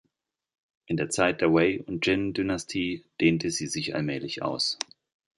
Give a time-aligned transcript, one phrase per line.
[0.87, 4.79] In der Zeit der Wei- und Jin-Dynastie dehnte sie sich allmählich aus.